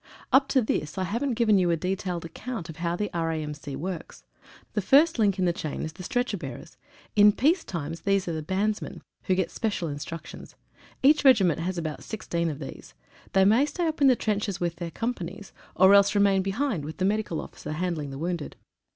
Up 0.33 0.47
to 0.47 0.63
this 0.63 0.97
I 0.97 1.03
haven't 1.03 1.35
given 1.35 1.59
you 1.59 1.69
a 1.69 1.77
detailed 1.77 2.25
account 2.25 2.69
of 2.69 2.77
how 2.77 2.95
the 2.95 3.11
R.A.M.C. 3.13 3.75
works. 3.75 4.23
The 4.73 4.81
first 4.81 5.19
link 5.19 5.37
in 5.37 5.45
the 5.45 5.53
chain 5.53 5.83
is 5.83 5.93
the 5.93 6.01
stretcher 6.01 6.37
bearers. 6.37 6.75
In 7.15 7.31
peace 7.31 7.63
time 7.63 7.93
these 8.03 8.27
are 8.27 8.33
the 8.33 8.41
bandsmen, 8.41 9.01
who 9.25 9.35
get 9.35 9.51
special 9.51 9.89
instruc 9.89 10.25
tions. 10.25 10.55
Each 11.03 11.23
regiment 11.23 11.59
has 11.59 11.77
about 11.77 12.01
16 12.03 12.49
of 12.49 12.57
these. 12.57 12.95
They 13.33 13.45
may 13.45 13.63
stay 13.67 13.85
up 13.87 14.01
in 14.01 14.07
the 14.07 14.15
trenches 14.15 14.59
with 14.59 14.77
their 14.77 14.89
companies, 14.89 15.53
or 15.75 15.93
else 15.93 16.15
remain 16.15 16.41
behind 16.41 16.83
with 16.83 16.97
the 16.97 17.05
medical 17.05 17.39
officer 17.39 17.73
handling 17.73 18.09
the 18.09 18.17
wounded. 18.17 18.55